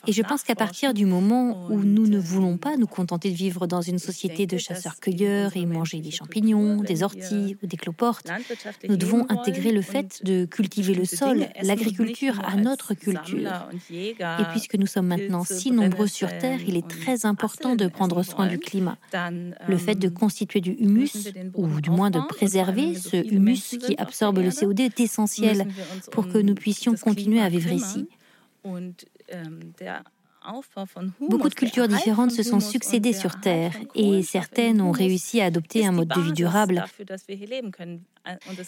Et 0.06 0.12
je 0.12 0.22
pense 0.22 0.42
qu'à 0.42 0.54
partir 0.54 0.94
du 0.94 1.06
moment 1.06 1.68
où 1.70 1.82
nous 1.82 2.06
ne 2.06 2.18
voulons 2.18 2.56
pas 2.56 2.76
nous 2.76 2.86
contenter 2.86 3.30
de 3.30 3.36
vivre 3.36 3.66
dans 3.66 3.82
une 3.82 3.98
société 3.98 4.46
de 4.46 4.58
chasseurs-cueilleurs 4.58 5.56
et 5.56 5.64
manger 5.66 6.00
des 6.00 6.10
champignons, 6.10 6.82
des 6.82 7.02
orties 7.02 7.56
ou 7.62 7.66
des 7.66 7.76
cloportes, 7.76 8.28
nous 8.88 8.96
devons 8.96 9.24
intégrer 9.28 9.72
le 9.72 9.82
fait 9.82 10.24
de 10.24 10.44
cultiver 10.44 10.94
le 10.94 11.04
sol, 11.04 11.46
l'agriculture 11.62 12.40
à 12.44 12.56
notre 12.56 12.94
culture. 12.94 13.68
Et 13.90 14.44
puisque 14.52 14.74
nous 14.74 14.86
sommes 14.86 15.06
maintenant 15.06 15.44
si 15.44 15.70
nombreux 15.70 16.08
sur 16.08 16.28
Terre, 16.38 16.60
il 16.66 16.76
est 16.76 16.88
très 16.88 17.26
important 17.26 17.76
de 17.76 17.86
prendre 17.86 18.22
soin 18.22 18.46
du 18.46 18.58
climat. 18.58 18.98
Le 19.68 19.78
fait 19.78 19.94
de 19.94 20.08
constituer 20.08 20.60
du 20.60 20.72
humus 20.72 21.11
ou 21.54 21.80
du 21.80 21.90
moins 21.90 22.10
de 22.10 22.20
préserver 22.20 22.94
ce 22.94 23.16
humus 23.16 23.76
qui 23.78 23.94
absorbe 23.96 24.38
le 24.38 24.48
CO2 24.48 24.82
est 24.82 25.00
essentiel 25.00 25.68
pour 26.10 26.28
que 26.28 26.38
nous 26.38 26.54
puissions 26.54 26.94
continuer 26.94 27.40
à 27.40 27.48
vivre 27.48 27.72
ici. 27.72 28.08
Beaucoup 31.28 31.48
de 31.48 31.54
cultures 31.54 31.88
différentes 31.88 32.32
se 32.32 32.42
sont 32.42 32.60
succédées 32.60 33.12
sur 33.12 33.40
Terre 33.40 33.72
et 33.94 34.22
certaines 34.22 34.80
ont 34.80 34.90
réussi 34.90 35.40
à 35.40 35.46
adopter 35.46 35.86
un 35.86 35.92
mode 35.92 36.08
de 36.08 36.20
vie 36.20 36.32
durable. 36.32 36.84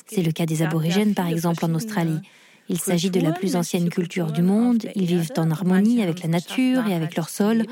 C'est 0.07 0.23
le 0.23 0.33
cas 0.33 0.47
des 0.47 0.63
aborigènes, 0.63 1.15
par 1.15 1.29
exemple, 1.29 1.65
en 1.65 1.75
Australie. 1.75 2.21
Il 2.69 2.79
s'agit 2.79 3.11
de 3.11 3.21
la 3.21 3.33
plus 3.33 3.57
ancienne 3.57 3.91
culture 3.91 4.33
du 4.33 4.43
monde. 4.43 4.87
Ils 4.95 5.07
vivent 5.07 5.33
en 5.37 5.51
harmonie 5.51 6.03
avec 6.03 6.23
la 6.23 6.29
nature 6.29 6.87
et 6.87 6.95
avec 6.95 7.17
leur 7.17 7.29
sol. 7.29 7.65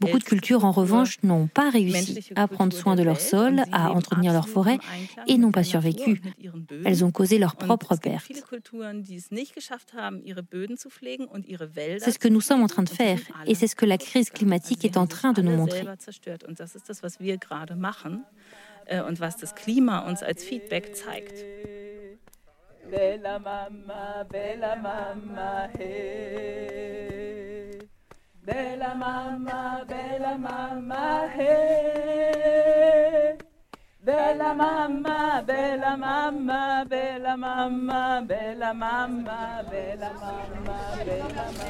Beaucoup 0.00 0.18
de 0.18 0.24
cultures, 0.24 0.64
en 0.64 0.72
revanche, 0.72 1.22
n'ont 1.22 1.46
pas 1.46 1.70
réussi 1.70 2.30
à 2.36 2.48
prendre 2.48 2.74
soin 2.74 2.96
de 2.96 3.02
leur 3.02 3.20
sol, 3.20 3.64
à 3.72 3.92
entretenir 3.92 4.32
leur 4.32 4.48
forêt 4.48 4.78
et 5.26 5.36
n'ont 5.36 5.52
pas 5.52 5.64
survécu. 5.64 6.22
Elles 6.84 7.04
ont 7.04 7.10
causé 7.10 7.38
leur 7.38 7.56
propre 7.56 7.96
perte. 7.96 8.26
C'est 8.28 8.40
ce 12.10 12.18
que 12.18 12.28
nous 12.28 12.40
sommes 12.40 12.62
en 12.62 12.68
train 12.68 12.82
de 12.82 12.88
faire 12.88 13.18
et 13.46 13.54
c'est 13.54 13.66
ce 13.66 13.76
que 13.76 13.86
la 13.86 13.98
crise 13.98 14.30
climatique 14.30 14.84
est 14.84 14.96
en 14.96 15.06
train 15.06 15.32
de 15.32 15.42
nous 15.42 15.56
montrer. 15.56 15.84
und 19.08 19.18
was 19.18 19.38
das 19.38 19.54
Klima 19.54 20.00
uns 20.06 20.22
als 20.22 20.44
Feedback. 20.44 20.92
Bella 22.94 23.40
Mama, 23.40 24.24
Bella 24.30 24.76
Mama, 24.76 25.68
hey. 25.76 27.10
Bella 28.46 28.94
Mama, 28.94 29.84
Bella 29.84 30.38
Mama, 30.38 31.28
hey. 31.34 32.54
Bella 34.00 34.54
Mama, 34.54 35.42
Bella 35.44 35.96
Mama, 35.96 36.84
Bella 36.88 37.36
Mama, 37.36 38.24
Bella 38.28 38.72
Mama, 38.72 39.64
Bella 39.68 40.12
Mama, 40.22 40.76
Bella 41.04 41.28
Mama. 41.34 41.66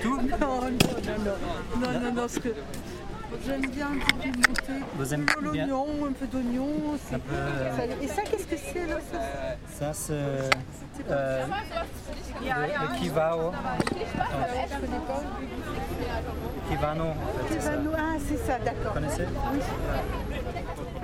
Tout 0.00 0.22
Non, 1.74 2.14
non. 2.14 2.89
J'aime 3.46 3.66
bien 3.70 3.86
un 3.86 3.98
peu. 3.98 4.72
Vous 4.96 5.14
aimez 5.14 5.24
bien 5.24 5.66
L'oignon, 5.66 5.86
un 6.08 6.12
peu 6.12 6.26
d'oignon. 6.26 6.68
Peut... 7.10 7.18
Et 8.02 8.08
ça, 8.08 8.22
qu'est-ce 8.22 8.46
que 8.46 8.56
c'est 8.56 8.86
là 8.86 8.96
Ça, 9.10 9.20
ça 9.78 9.92
c'est 9.92 10.12
euh, 10.12 11.46
le, 12.40 12.42
le 12.42 12.98
kivao. 12.98 13.52
Je 13.52 14.74
connais 14.74 14.98
pas. 15.06 15.22
Kivano. 16.68 17.04
En 17.04 17.48
fait, 17.48 17.56
Kivano, 17.58 17.90
ah 17.96 18.16
c'est 18.28 18.36
ça, 18.36 18.58
d'accord. 18.58 18.92
Vous 18.94 19.00
connaissez? 19.00 19.26
Oui. 19.52 19.60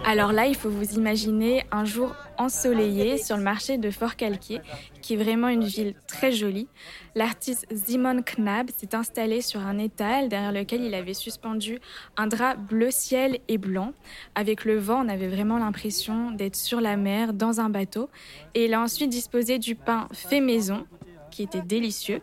Alors 0.08 0.32
là, 0.32 0.46
il 0.46 0.54
faut 0.54 0.70
vous 0.70 0.94
imaginer 0.94 1.64
un 1.72 1.84
jour 1.84 2.14
ensoleillé 2.38 3.18
sur 3.18 3.36
le 3.36 3.42
marché 3.42 3.76
de 3.76 3.90
Fort-Calquier, 3.90 4.60
qui 5.02 5.14
est 5.14 5.16
vraiment 5.16 5.48
une 5.48 5.64
ville 5.64 5.96
très 6.06 6.30
jolie. 6.30 6.68
L'artiste 7.16 7.66
Simon 7.74 8.22
Knab 8.22 8.70
s'est 8.70 8.94
installé 8.94 9.40
sur 9.40 9.58
un 9.58 9.78
étal 9.78 10.28
derrière 10.28 10.52
lequel 10.52 10.82
il 10.82 10.94
avait 10.94 11.12
suspendu 11.12 11.80
un 12.16 12.28
drap 12.28 12.54
bleu 12.54 12.92
ciel 12.92 13.40
et 13.48 13.58
blanc. 13.58 13.94
Avec 14.36 14.64
le 14.64 14.78
vent, 14.78 15.04
on 15.04 15.08
avait 15.08 15.26
vraiment 15.26 15.58
l'impression 15.58 16.30
d'être 16.30 16.54
sur 16.54 16.80
la 16.80 16.96
mer, 16.96 17.32
dans 17.32 17.58
un 17.58 17.68
bateau. 17.68 18.08
Et 18.54 18.66
il 18.66 18.74
a 18.74 18.80
ensuite 18.80 19.10
disposé 19.10 19.58
du 19.58 19.74
pain 19.74 20.06
fait 20.12 20.40
maison, 20.40 20.86
qui 21.30 21.42
était 21.42 21.60
délicieux, 21.60 22.20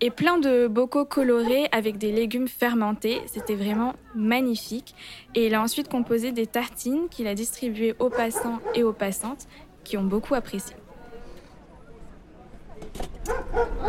et 0.00 0.10
plein 0.10 0.38
de 0.38 0.66
bocaux 0.66 1.04
colorés 1.04 1.68
avec 1.72 1.98
des 1.98 2.12
légumes 2.12 2.48
fermentés. 2.48 3.20
C'était 3.26 3.54
vraiment 3.54 3.94
magnifique. 4.14 4.94
Et 5.34 5.46
il 5.46 5.54
a 5.54 5.62
ensuite 5.62 5.88
composé 5.88 6.32
des 6.32 6.46
tartines 6.46 7.08
qu'il 7.10 7.26
a 7.26 7.34
distribuées 7.34 7.94
aux 7.98 8.10
passants 8.10 8.58
et 8.74 8.82
aux 8.82 8.92
passantes 8.92 9.46
qui 9.84 9.96
ont 9.96 10.04
beaucoup 10.04 10.34
apprécié. 10.34 10.76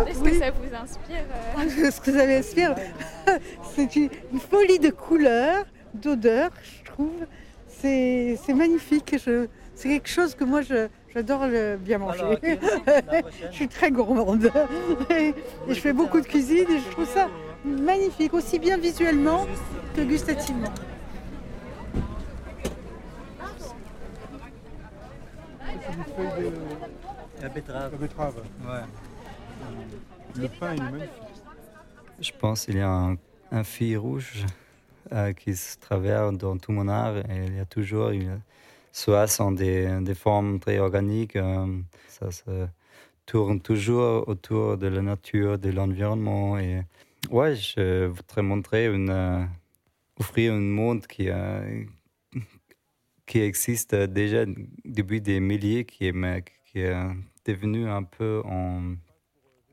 Est-ce 0.07 0.23
que 0.23 0.33
ça 0.33 0.51
vous 0.51 0.75
inspire 0.75 1.23
euh 1.57 1.91
Ce 1.91 2.01
que 2.01 2.11
ça 2.11 2.25
m'inspire, 2.25 2.75
c'est 3.75 3.95
une 3.95 4.09
folie 4.49 4.79
de 4.79 4.89
couleurs, 4.89 5.65
d'odeurs, 5.93 6.51
je 6.63 6.91
trouve. 6.91 7.25
C'est 7.67 8.53
magnifique. 8.53 9.15
C'est 9.81 9.89
quelque 9.89 10.09
chose 10.09 10.35
que 10.35 10.43
moi, 10.43 10.61
je, 10.61 10.87
J'adore 11.11 11.47
bien 11.79 11.97
manger. 11.97 12.37
je 13.49 13.55
suis 13.55 13.67
très 13.67 13.89
gourmande. 13.89 14.51
Et, 15.09 15.33
je 15.67 15.73
fais 15.73 15.91
beaucoup 15.91 16.21
de 16.21 16.27
cuisine 16.27 16.69
et 16.69 16.79
je 16.79 16.89
trouve 16.91 17.07
ça 17.07 17.27
magnifique, 17.65 18.31
aussi 18.35 18.59
bien 18.59 18.77
visuellement 18.77 19.47
que 19.95 20.01
gustativement. 20.01 20.71
La 27.41 27.49
betterave. 27.49 27.91
La 27.91 27.97
betterave. 27.97 28.35
Ouais. 28.63 28.81
Le 30.37 30.47
pain 30.47 30.73
est 30.73 30.79
magnifique. 30.79 31.09
Je 32.19 32.31
pense 32.39 32.65
qu'il 32.65 32.77
y 32.77 32.81
a 32.81 32.87
un, 32.87 33.17
un 33.51 33.63
fil 33.63 33.97
rouge 33.97 34.45
euh, 35.11 35.33
qui 35.33 35.55
se 35.55 35.79
traverse 35.79 36.37
dans 36.37 36.55
tout 36.57 36.71
mon 36.71 36.87
art 36.87 37.17
et 37.17 37.47
il 37.47 37.57
y 37.57 37.59
a 37.59 37.65
toujours 37.65 38.09
une 38.09 38.39
soit 38.91 39.27
sont 39.27 39.51
des, 39.51 39.99
des 40.01 40.15
formes 40.15 40.59
très 40.59 40.79
organiques. 40.79 41.35
Euh, 41.35 41.67
ça 42.07 42.31
se 42.31 42.67
tourne 43.25 43.61
toujours 43.61 44.27
autour 44.27 44.77
de 44.77 44.87
la 44.87 45.01
nature, 45.01 45.57
de 45.57 45.69
l'environnement. 45.69 46.57
Et 46.57 46.81
ouais, 47.29 47.55
je 47.55 48.05
voudrais 48.07 48.41
montrer 48.41 48.87
une, 48.87 49.09
euh, 49.09 49.43
offrir 50.19 50.53
un 50.53 50.59
monde 50.59 51.07
qui, 51.07 51.29
euh, 51.29 51.83
qui 53.25 53.39
existe 53.39 53.95
déjà 53.95 54.45
depuis 54.85 55.21
des 55.21 55.39
milliers, 55.39 55.85
qui 55.85 56.07
est, 56.07 56.43
qui 56.65 56.79
est 56.79 56.95
devenu 57.45 57.87
un 57.87 58.03
peu 58.03 58.41
en. 58.45 58.95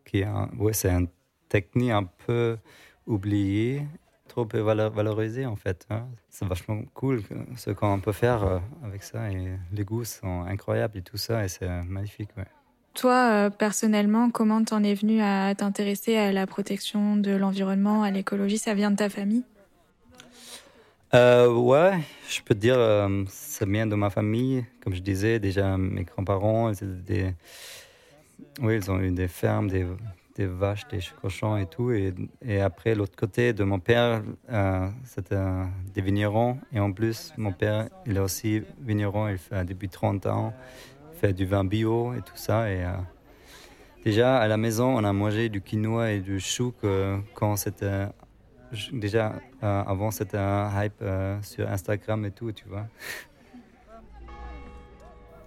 Qui 0.05 0.21
est 0.21 0.29
ouais, 0.59 0.73
c'est 0.73 0.91
une 0.91 1.09
technique 1.51 1.91
un 1.91 2.05
peu 2.05 2.57
oubliée 3.07 3.83
trop 4.29 4.47
valoriser 4.47 5.47
en 5.47 5.57
fait. 5.57 5.87
Hein. 5.91 6.07
C'est 6.31 6.47
vachement 6.47 6.81
cool 6.95 7.23
ce 7.57 7.71
qu'on 7.71 8.01
peut 8.01 8.13
faire 8.13 8.45
euh, 8.45 8.59
avec 8.85 9.03
ça 9.03 9.31
et 9.31 9.57
les 9.73 9.85
goûts 9.85 10.05
sont 10.05 10.43
incroyables 10.43 10.99
et 10.99 11.03
tout 11.03 11.17
ça 11.17 11.45
et 11.45 11.49
c'est 11.49 11.69
magnifique. 11.85 12.31
Ouais. 12.37 12.47
Toi, 12.99 13.31
euh, 13.31 13.51
personnellement, 13.51 14.31
comment 14.31 14.65
t'en 14.65 14.83
es 14.83 14.93
venu 14.95 15.23
à 15.23 15.55
t'intéresser 15.55 16.17
à 16.17 16.33
la 16.33 16.49
protection 16.49 17.17
de 17.17 17.31
l'environnement, 17.31 18.03
à 18.03 18.11
l'écologie? 18.11 18.59
Ça 18.59 18.75
vient 18.75 18.91
de 18.91 18.97
ta 18.97 19.09
famille? 19.09 19.45
Euh, 21.15 21.49
Ouais, 21.53 21.93
je 22.29 22.43
peux 22.43 22.57
te 22.57 22.61
dire, 22.61 22.77
euh, 22.77 23.23
ça 23.29 23.67
vient 23.67 23.87
de 23.87 23.95
ma 23.95 24.11
famille. 24.11 24.65
Comme 24.83 24.95
je 24.95 25.01
disais, 25.01 25.39
déjà 25.39 25.79
mes 25.79 26.03
grands-parents, 26.03 26.73
des... 26.83 27.35
oui, 28.61 28.77
ils 28.77 28.91
ont 28.91 28.99
eu 28.99 29.13
des 29.13 29.29
fermes, 29.29 29.69
des, 29.69 29.87
des 30.39 30.47
vaches, 30.47 30.87
des 30.89 31.01
cochons 31.21 31.57
et 31.57 31.67
tout. 31.67 31.91
Et, 31.91 32.15
et 32.43 32.61
après, 32.61 32.95
l'autre 32.95 33.17
côté 33.17 33.53
de 33.53 33.65
mon 33.65 33.81
père, 33.81 34.23
euh, 34.51 34.89
c'était 35.05 35.37
des 35.93 36.01
vignerons. 36.01 36.59
Et 36.73 36.79
en 36.79 36.93
plus, 36.93 37.33
mon 37.37 37.53
père, 37.53 37.89
il 38.07 38.17
est 38.17 38.21
aussi 38.21 38.63
vigneron. 38.81 39.29
Il 39.29 39.39
fait 39.39 39.65
depuis 39.65 39.89
30 39.89 40.27
ans, 40.27 40.55
fait 41.21 41.33
du 41.33 41.45
vin 41.45 41.65
bio 41.65 42.15
et 42.15 42.23
tout 42.23 42.37
ça. 42.37 42.71
Et 42.71 42.85
euh, 42.85 42.93
déjà, 44.05 44.39
à 44.39 44.47
la 44.47 44.57
maison, 44.57 44.97
on 44.97 45.03
a 45.05 45.13
mangé 45.13 45.49
du 45.49 45.61
quinoa 45.61 46.13
et 46.13 46.21
du 46.21 46.39
chou 46.39 46.73
quand 47.35 47.57
c'était. 47.57 48.07
Déjà, 48.93 49.33
euh, 49.63 49.83
avant, 49.87 50.11
c'était 50.11 50.37
un 50.37 50.71
hype 50.85 51.03
sur 51.43 51.69
Instagram 51.69 52.25
et 52.27 52.31
tout, 52.31 52.53
tu 52.53 52.69
vois. 52.69 52.87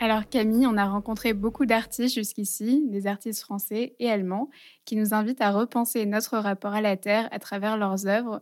Alors 0.04 0.28
Camille, 0.28 0.66
on 0.66 0.78
a 0.78 0.86
rencontré 0.88 1.34
beaucoup 1.34 1.68
d'artistes 1.68 2.16
jusqu'ici, 2.16 2.88
des 2.90 3.06
artistes 3.06 3.42
français 3.42 3.96
et 4.00 4.10
allemands, 4.10 4.50
qui 4.84 4.96
nous 4.96 5.14
invitent 5.14 5.42
à 5.42 5.52
repenser 5.52 6.08
notre 6.08 6.40
rapport 6.40 6.74
à 6.74 6.82
la 6.82 6.98
Terre 6.98 7.30
à 7.32 7.38
travers 7.38 7.78
leurs 7.78 8.08
œuvres. 8.08 8.42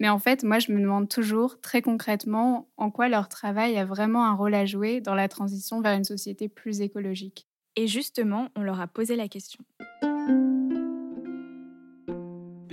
Mais 0.00 0.10
en 0.10 0.18
fait, 0.18 0.44
moi, 0.44 0.58
je 0.58 0.70
me 0.70 0.78
demande 0.78 1.08
toujours 1.08 1.62
très 1.62 1.80
concrètement 1.80 2.68
en 2.76 2.90
quoi 2.90 3.08
leur 3.08 3.30
travail 3.30 3.78
a 3.78 3.86
vraiment 3.86 4.26
un 4.26 4.34
rôle 4.34 4.52
à 4.54 4.66
jouer 4.66 5.00
dans 5.00 5.14
la 5.14 5.28
transition 5.28 5.80
vers 5.80 5.94
une 5.96 6.04
société 6.04 6.50
plus 6.50 6.82
écologique. 6.82 7.46
Et 7.76 7.86
justement, 7.86 8.48
on 8.54 8.60
leur 8.60 8.78
a 8.78 8.86
posé 8.86 9.16
la 9.16 9.28
question. 9.28 9.64
Je 10.02 10.06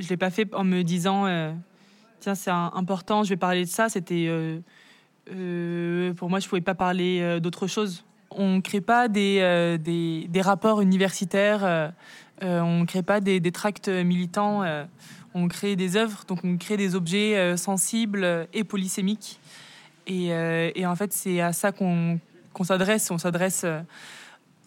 ne 0.04 0.10
l'ai 0.10 0.18
pas 0.18 0.30
fait 0.30 0.54
en 0.54 0.66
me 0.66 0.82
disant, 0.82 1.26
euh, 1.26 1.54
tiens, 2.20 2.36
c'est 2.36 2.52
important, 2.52 3.24
je 3.24 3.30
vais 3.30 3.38
parler 3.38 3.64
de 3.64 3.70
ça. 3.70 3.88
C'était... 3.88 4.26
Euh, 4.28 4.60
euh, 5.32 6.14
pour 6.16 6.30
moi, 6.30 6.40
je 6.40 6.48
ne 6.48 6.50
pouvais 6.50 6.60
pas 6.60 6.76
parler 6.76 7.40
d'autre 7.40 7.68
chose. 7.68 8.04
On 8.32 8.56
ne 8.58 8.62
crée 8.62 8.82
pas 8.82 9.08
des, 9.08 9.40
euh, 9.42 9.78
des, 9.78 10.42
rapports 10.42 10.82
universitaires, 10.82 11.66
euh, 11.66 11.90
euh, 12.44 12.62
on 12.62 12.82
ne 12.82 12.86
crée 12.86 13.04
pas 13.04 13.20
des, 13.20 13.42
tracts 13.52 13.90
militants, 13.90 14.64
on 15.34 15.48
crée 15.48 15.76
des 15.76 15.96
œuvres, 15.96 16.24
donc 16.28 16.40
on 16.44 16.58
crée 16.58 16.78
des 16.78 16.96
objets 16.96 17.58
sensibles 17.58 18.48
et 18.54 18.64
polysémiques. 18.64 19.40
Et, 20.08 20.30
et 20.76 20.86
en 20.86 20.96
fait, 20.96 21.14
c'est 21.14 21.42
à 21.42 21.54
ça 21.54 21.72
qu'on 21.72 22.20
s'adresse. 22.64 23.12
On 23.12 23.18
s'adresse 23.18 23.66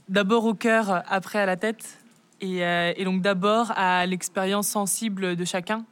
d'abord 0.08 0.44
au 0.44 0.54
cœur, 0.54 1.02
après 1.08 1.38
à 1.38 1.46
la 1.46 1.56
tête. 1.56 1.98
Et, 2.40 2.58
et 2.58 3.04
donc 3.04 3.22
d'abord 3.22 3.72
à 3.76 4.04
l'expérience 4.06 4.68
sensible 4.68 5.34
de 5.36 5.44
chacun. 5.44 5.84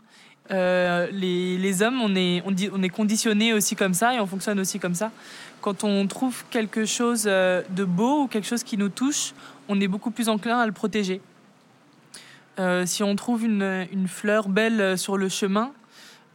Euh, 0.53 1.09
les, 1.13 1.57
les, 1.59 1.83
hommes, 1.83 2.01
on 2.03 2.15
est, 2.17 2.43
on, 2.45 2.55
on 2.73 2.83
est 2.83 2.89
conditionné 2.89 3.53
aussi 3.53 3.77
comme 3.77 3.95
ça 3.95 4.15
et 4.15 4.21
on 4.21 4.27
fonctionne 4.27 4.59
aussi 4.59 4.81
comme 4.81 4.95
ça 4.95 5.13
quand 5.61 5.85
on 5.85 6.07
trouve 6.07 6.45
quelque 6.51 6.85
chose 6.85 7.25
euh, 7.27 7.63
de 7.71 7.85
beau 7.85 8.23
ou 8.23 8.27
quelque 8.27 8.47
chose 8.47 8.65
qui 8.65 8.77
nous 8.77 8.89
touche, 8.89 9.35
on 9.69 9.81
est 9.81 9.89
beaucoup 9.89 10.11
plus 10.11 10.29
enclin 10.29 10.59
à 10.59 10.67
le 10.67 10.73
protéger. 10.73 11.21
Euh, 12.61 12.85
si 12.85 13.03
on 13.03 13.17
trouve 13.17 13.45
une, 13.45 14.07
fleur 14.07 14.49
belle 14.49 14.81
euh, 14.81 14.97
sur 14.97 15.17
le 15.17 15.31
chemin, 15.31 15.73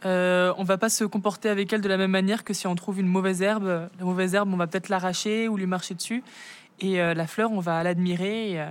euh, 0.04 0.52
on 0.58 0.64
va 0.64 0.76
pas 0.76 0.88
se 0.88 1.04
comporter 1.04 1.48
avec 1.48 1.72
elle 1.72 1.80
de 1.80 1.88
la 1.88 1.96
même 1.96 2.10
manière 2.10 2.42
que 2.42 2.52
si 2.52 2.66
on 2.66 2.74
trouve 2.74 2.98
une 2.98 3.06
mauvaise 3.06 3.42
herbe. 3.42 3.88
La 3.98 4.04
mauvaise 4.04 4.34
herbe, 4.34 4.52
on 4.52 4.56
va 4.56 4.66
peut-être 4.66 4.88
l'arracher 4.88 5.48
ou 5.48 5.56
lui 5.56 5.66
marcher 5.66 5.94
dessus. 5.94 6.24
Et 6.80 6.98
la 6.98 7.26
fleur, 7.26 7.52
on 7.52 7.60
va 7.60 7.82
l'admirer. 7.82 8.62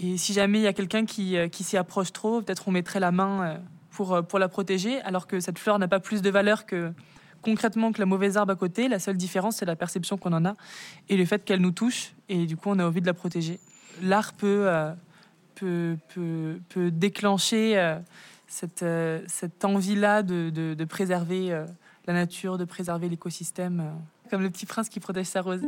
Et, 0.00 0.16
si 0.16 0.32
jamais 0.32 0.58
il 0.58 0.62
y 0.62 0.66
a 0.66 0.72
quelqu'un 0.72 1.06
qui, 1.06 1.36
s'y 1.52 1.76
approche 1.76 2.12
trop, 2.12 2.42
peut-être 2.42 2.66
on 2.66 2.72
mettrait 2.72 2.98
la 2.98 3.12
main 3.12 3.60
pour 3.92 4.38
la 4.40 4.48
protéger, 4.48 5.00
alors 5.02 5.28
que 5.28 5.38
cette 5.38 5.60
fleur 5.60 5.78
n'a 5.78 5.86
pas 5.86 6.00
plus 6.00 6.22
de 6.22 6.30
valeur 6.30 6.66
que 6.66 6.92
concrètement 7.42 7.92
que 7.92 8.00
la 8.00 8.06
mauvaise 8.06 8.36
herbe 8.36 8.50
à 8.50 8.56
côté. 8.56 8.88
La 8.88 8.98
seule 8.98 9.16
différence, 9.16 9.56
c'est 9.56 9.66
la 9.66 9.76
perception 9.76 10.16
qu'on 10.16 10.32
en 10.32 10.44
a 10.44 10.56
et 11.08 11.16
le 11.16 11.24
fait 11.24 11.44
qu'elle 11.44 11.60
nous 11.60 11.70
touche. 11.70 12.12
Et 12.28 12.46
du 12.46 12.56
coup, 12.56 12.70
on 12.70 12.78
a 12.78 12.84
envie 12.84 13.00
de 13.00 13.06
la 13.06 13.14
protéger. 13.14 13.58
L'art 14.02 14.32
peut, 14.32 14.68
peut, 15.54 15.96
peut, 16.14 16.60
peut, 16.68 16.90
déclencher 16.90 17.96
cette, 18.46 18.84
cette 19.26 19.64
envie-là 19.64 20.22
de, 20.22 20.50
de, 20.50 20.84
préserver 20.84 21.50
la 22.06 22.14
nature, 22.14 22.56
de 22.56 22.64
préserver 22.64 23.08
l'écosystème, 23.08 23.92
comme 24.30 24.42
le 24.42 24.50
petit 24.50 24.66
prince 24.66 24.88
qui 24.88 25.00
protège 25.00 25.26
sa 25.26 25.42
rose. 25.42 25.62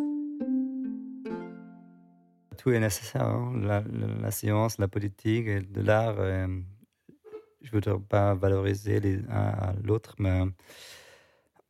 Tout 2.58 2.70
est 2.70 2.80
nécessaire, 2.80 3.26
hein. 3.26 3.82
la, 4.22 4.30
science, 4.30 4.78
la 4.78 4.88
politique, 4.88 5.46
de 5.46 5.80
l'art. 5.82 6.16
je 6.16 7.66
ne 7.66 7.70
voudrais 7.72 7.98
pas 7.98 8.34
valoriser 8.34 9.00
les 9.00 9.18
uns 9.28 9.52
à 9.58 9.74
l'autre, 9.82 10.14
mais 10.18 10.42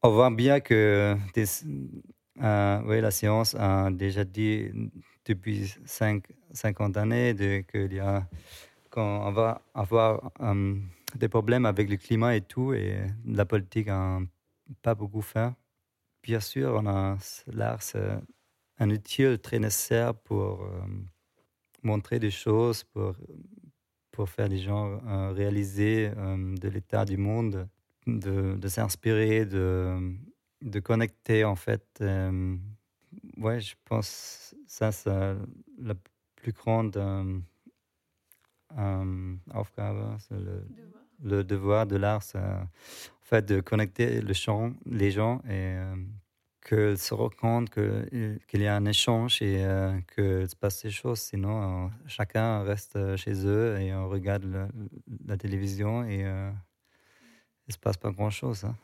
on 0.02 0.10
voit 0.10 0.30
bien 0.30 0.60
que 0.60 1.16
des, 1.34 1.44
euh, 2.42 2.82
oui, 2.86 3.00
la 3.00 3.10
science 3.10 3.54
a 3.54 3.90
déjà 3.90 4.24
dit 4.24 4.70
depuis 5.24 5.74
5, 5.84 6.24
50 6.52 6.96
années 6.96 7.30
y 7.30 8.00
qu'on 8.90 9.32
va 9.32 9.62
avoir 9.74 10.32
euh, 10.40 10.74
des 11.14 11.28
problèmes 11.28 11.66
avec 11.66 11.88
le 11.88 11.96
climat 11.96 12.36
et 12.36 12.40
tout, 12.40 12.74
et 12.74 13.00
la 13.24 13.44
politique 13.46 13.86
n'a 13.86 14.20
pas 14.82 14.94
beaucoup 14.94 15.22
fait. 15.22 15.50
Bien 16.22 16.40
sûr, 16.40 16.74
on 16.82 16.86
a 16.86 17.16
l'art, 17.46 17.82
c'est 17.82 18.18
un 18.78 18.90
outil 18.90 19.38
très 19.40 19.58
nécessaire 19.58 20.14
pour 20.14 20.62
euh, 20.62 20.82
montrer 21.82 22.18
des 22.18 22.30
choses, 22.30 22.84
pour, 22.84 23.14
pour 24.10 24.28
faire 24.28 24.48
les 24.48 24.58
gens 24.58 25.00
réaliser 25.32 26.10
de 26.10 26.68
l'état 26.68 27.04
du 27.04 27.16
monde 27.16 27.68
de, 28.06 28.56
de 28.56 28.68
s'inspirer, 28.68 29.44
de, 29.44 30.14
de 30.62 30.80
connecter 30.80 31.44
en 31.44 31.56
fait. 31.56 31.84
Euh, 32.00 32.56
ouais, 33.36 33.60
je 33.60 33.74
pense 33.84 34.54
ça 34.66 34.92
c'est 34.92 35.10
la 35.78 35.94
plus 36.36 36.52
grande 36.52 36.96
euh, 36.96 37.38
euh 38.78 39.34
Aufgabe, 39.54 40.18
le, 40.30 40.66
le, 41.22 41.44
devoir 41.44 41.86
de 41.86 41.96
l'art, 41.96 42.22
c'est 42.22 42.38
en 42.38 42.68
fait 43.22 43.44
de 43.46 43.60
connecter 43.60 44.20
le 44.20 44.32
champ, 44.32 44.72
les 44.86 45.10
gens 45.10 45.40
et 45.44 45.76
euh, 45.76 45.94
que 46.60 46.96
se 46.96 47.12
rendre 47.12 47.36
compte 47.36 47.70
qu'il 47.70 48.62
y 48.62 48.66
a 48.66 48.76
un 48.76 48.84
échange 48.86 49.42
et 49.42 49.64
que 50.06 50.46
se 50.46 50.54
passe 50.54 50.82
des 50.84 50.90
choses. 50.90 51.18
Sinon, 51.18 51.90
chacun 52.06 52.62
reste 52.62 53.16
chez 53.16 53.46
eux 53.46 53.76
et 53.80 53.92
on 53.92 54.08
regarde 54.08 54.44
la, 54.44 54.68
la 55.26 55.36
télévision 55.36 56.04
et 56.04 56.24
il 57.66 57.74
se 57.74 57.78
passe 57.78 57.96
pas 57.96 58.10
grand-chose. 58.10 58.64
Hein. 58.64 58.76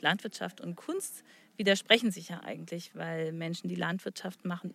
Landwirtschaft 0.00 0.60
und 0.60 0.76
Kunst 0.76 1.24
widersprechen 1.56 2.10
sich 2.10 2.28
ja 2.28 2.40
eigentlich, 2.44 2.94
weil 2.94 3.32
Menschen, 3.32 3.68
die 3.68 3.74
Landwirtschaft 3.74 4.44
machen, 4.44 4.74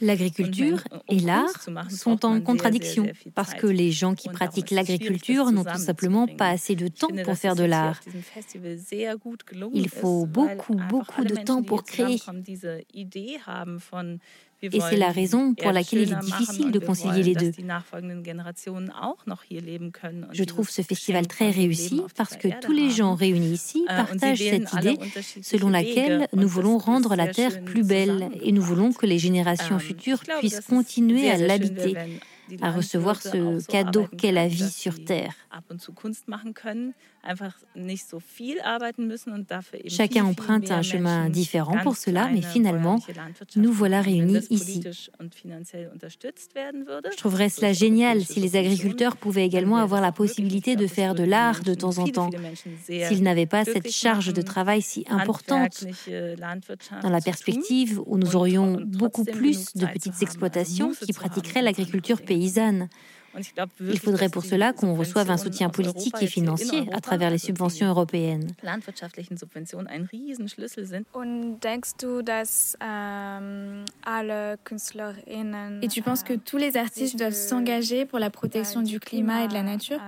L'agriculture 0.00 0.82
et 1.08 1.18
l'art 1.20 1.68
sont 1.88 2.24
en 2.24 2.40
contradiction 2.40 3.06
parce 3.34 3.54
que 3.54 3.66
les 3.68 3.92
gens 3.92 4.14
qui 4.14 4.28
pratiquent 4.28 4.70
l'agriculture 4.72 5.52
n'ont 5.52 5.64
tout 5.64 5.78
simplement 5.78 6.26
pas 6.26 6.48
assez 6.48 6.74
de 6.74 6.88
temps 6.88 7.08
pour 7.24 7.36
faire 7.36 7.54
de 7.54 7.64
l'art. 7.64 8.00
Il 9.72 9.88
faut 9.88 10.26
beaucoup, 10.26 10.80
beaucoup 10.88 11.24
de 11.24 11.36
temps 11.36 11.62
pour 11.62 11.84
créer. 11.84 12.20
Et 14.62 14.80
c'est 14.80 14.96
la 14.96 15.10
raison 15.10 15.54
pour 15.54 15.72
laquelle 15.72 16.02
il 16.02 16.12
est 16.12 16.20
difficile 16.20 16.70
de 16.70 16.78
concilier 16.78 17.22
les 17.22 17.34
deux. 17.34 17.52
Je 20.32 20.44
trouve 20.44 20.68
ce 20.68 20.82
festival 20.82 21.26
très 21.26 21.50
réussi 21.50 22.02
parce 22.16 22.36
que 22.36 22.48
tous 22.60 22.72
les 22.72 22.90
gens 22.90 23.14
réunis 23.14 23.52
ici 23.52 23.84
äh, 23.88 23.96
partagent 23.96 24.38
cette 24.38 24.72
idée 24.74 24.98
selon 25.42 25.70
laquelle 25.70 26.28
nous 26.34 26.48
voulons 26.48 26.78
rendre 26.78 27.16
la 27.16 27.28
Terre 27.28 27.64
plus 27.64 27.84
belle 27.84 28.30
et 28.42 28.52
nous 28.52 28.62
voulons 28.62 28.92
que 28.92 29.06
les 29.06 29.18
générations 29.18 29.76
ähm, 29.76 29.80
futures 29.80 30.20
puissent 30.40 30.60
continuer 30.60 31.30
à 31.30 31.38
l'habiter 31.38 31.96
à 32.60 32.72
recevoir 32.72 33.22
ce 33.22 33.64
cadeau 33.66 34.06
qu'est 34.18 34.32
la 34.32 34.48
vie 34.48 34.70
sur 34.70 35.04
Terre. 35.04 35.34
Chacun 39.88 40.24
emprunte 40.24 40.70
un 40.70 40.82
chemin 40.82 41.28
différent 41.28 41.76
pour 41.82 41.96
cela, 41.96 42.28
mais 42.32 42.40
finalement, 42.40 42.98
nous 43.56 43.72
voilà 43.72 44.00
réunis 44.00 44.40
ici. 44.50 44.82
Je 44.82 47.16
trouverais 47.16 47.48
cela 47.48 47.72
génial 47.72 48.24
si 48.24 48.40
les 48.40 48.56
agriculteurs 48.56 49.16
pouvaient 49.16 49.44
également 49.44 49.76
avoir 49.76 50.00
la 50.00 50.12
possibilité 50.12 50.76
de 50.76 50.86
faire 50.86 51.14
de 51.14 51.24
l'art 51.24 51.62
de 51.62 51.74
temps 51.74 51.98
en 51.98 52.06
temps, 52.06 52.30
s'ils 52.84 53.22
n'avaient 53.22 53.46
pas 53.46 53.64
cette 53.64 53.90
charge 53.90 54.32
de 54.32 54.42
travail 54.42 54.80
si 54.80 55.04
importante, 55.08 55.84
dans 57.02 57.10
la 57.10 57.20
perspective 57.20 58.00
où 58.06 58.16
nous 58.16 58.34
aurions 58.34 58.80
beaucoup 58.80 59.24
plus 59.24 59.74
de 59.74 59.86
petites 59.86 60.22
exploitations 60.22 60.92
qui 60.92 61.12
pratiqueraient 61.12 61.62
l'agriculture 61.62 62.22
paysanne. 62.22 62.88
Il 63.80 63.98
faudrait 63.98 64.28
pour 64.28 64.44
cela 64.44 64.72
qu'on 64.72 64.94
reçoive 64.94 65.30
un 65.30 65.36
soutien 65.36 65.68
politique 65.68 66.14
et 66.20 66.26
financier 66.26 66.88
à 66.92 67.00
travers 67.00 67.30
les 67.30 67.38
subventions 67.38 67.86
européennes. 67.88 68.52
Et 75.82 75.88
tu 75.88 76.02
penses 76.02 76.22
que 76.22 76.34
tous 76.34 76.56
les 76.56 76.76
artistes 76.76 77.18
doivent 77.18 77.32
s'engager 77.32 78.04
pour 78.04 78.18
la 78.18 78.30
protection 78.30 78.82
du 78.82 78.98
climat 78.98 79.44
et 79.44 79.48
de 79.48 79.54
la 79.54 79.62
nature? 79.62 80.00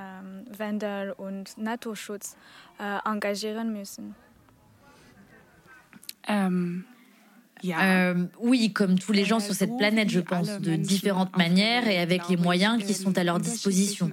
Euh, 7.67 8.25
oui, 8.41 8.73
comme 8.73 8.99
tous 8.99 9.13
les 9.13 9.25
gens 9.25 9.41
sur 9.41 9.55
cette 9.55 9.77
planète, 9.77 10.11
je 10.11 10.21
pense, 10.21 10.61
de 10.61 10.77
différentes 10.77 11.37
manières 11.37 11.89
et 11.89 11.99
avec 11.99 12.29
les 12.29 12.37
moyens 12.37 12.83
qui 12.83 12.95
sont 12.95 13.17
à 13.17 13.25
leur 13.25 13.39
disposition. 13.39 14.11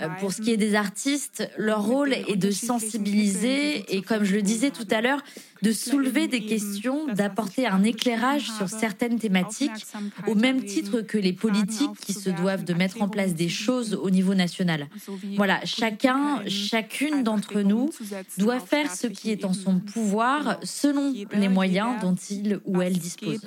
Euh, 0.00 0.08
pour 0.20 0.32
ce 0.32 0.42
qui 0.42 0.50
est 0.50 0.56
des 0.56 0.74
artistes, 0.74 1.48
leur 1.56 1.84
rôle 1.84 2.12
est 2.12 2.36
de 2.36 2.50
sensibiliser 2.50 3.84
et, 3.94 4.02
comme 4.02 4.24
je 4.24 4.34
le 4.34 4.42
disais 4.42 4.70
tout 4.70 4.86
à 4.90 5.00
l'heure, 5.00 5.22
de 5.64 5.72
soulever 5.72 6.28
des 6.28 6.44
questions, 6.44 7.06
d'apporter 7.06 7.66
un 7.66 7.82
éclairage 7.82 8.50
sur 8.58 8.68
certaines 8.68 9.18
thématiques, 9.18 9.86
au 10.26 10.34
même 10.34 10.62
titre 10.62 11.00
que 11.00 11.16
les 11.18 11.32
politiques 11.32 11.96
qui 12.04 12.12
se 12.12 12.30
doivent 12.30 12.64
de 12.64 12.74
mettre 12.74 13.00
en 13.00 13.08
place 13.08 13.34
des 13.34 13.48
choses 13.48 13.94
au 13.94 14.10
niveau 14.10 14.34
national. 14.34 14.88
Voilà, 15.36 15.64
chacun, 15.64 16.42
chacune 16.46 17.22
d'entre 17.22 17.60
nous 17.60 17.90
doit 18.36 18.60
faire 18.60 18.94
ce 18.94 19.06
qui 19.06 19.30
est 19.30 19.44
en 19.44 19.54
son 19.54 19.80
pouvoir 19.80 20.58
selon 20.62 21.14
les 21.32 21.48
moyens 21.48 22.00
dont 22.02 22.14
il 22.14 22.60
ou 22.66 22.82
elle 22.82 22.98
dispose. 22.98 23.40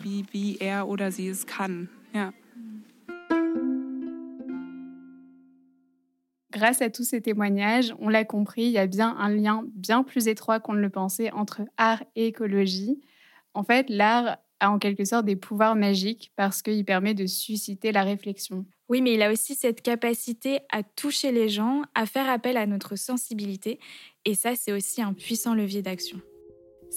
Grâce 6.57 6.81
à 6.81 6.89
tous 6.89 7.03
ces 7.03 7.21
témoignages, 7.21 7.93
on 7.99 8.09
l'a 8.09 8.25
compris, 8.25 8.63
il 8.63 8.71
y 8.71 8.79
a 8.79 8.87
bien 8.87 9.15
un 9.19 9.29
lien 9.29 9.63
bien 9.75 10.01
plus 10.01 10.27
étroit 10.27 10.59
qu'on 10.59 10.73
ne 10.73 10.81
le 10.81 10.89
pensait 10.89 11.31
entre 11.31 11.61
art 11.77 12.03
et 12.15 12.25
écologie. 12.25 12.99
En 13.53 13.61
fait, 13.61 13.91
l'art 13.91 14.37
a 14.59 14.71
en 14.71 14.79
quelque 14.79 15.05
sorte 15.05 15.25
des 15.25 15.35
pouvoirs 15.35 15.75
magiques 15.75 16.31
parce 16.35 16.63
qu'il 16.63 16.83
permet 16.83 17.13
de 17.13 17.27
susciter 17.27 17.91
la 17.91 18.01
réflexion. 18.01 18.65
Oui, 18.89 19.03
mais 19.03 19.13
il 19.13 19.21
a 19.21 19.31
aussi 19.31 19.53
cette 19.53 19.83
capacité 19.83 20.61
à 20.71 20.81
toucher 20.81 21.31
les 21.31 21.47
gens, 21.47 21.83
à 21.93 22.07
faire 22.07 22.27
appel 22.27 22.57
à 22.57 22.65
notre 22.65 22.95
sensibilité, 22.95 23.79
et 24.25 24.33
ça, 24.33 24.55
c'est 24.55 24.71
aussi 24.71 25.03
un 25.03 25.13
puissant 25.13 25.53
levier 25.53 25.83
d'action. 25.83 26.19